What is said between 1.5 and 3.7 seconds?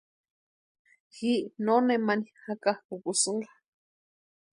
no nemani jakakʼukusïnka.